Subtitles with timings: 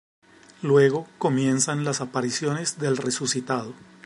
[0.63, 3.75] Luego comienzan las apariciones del resucitado.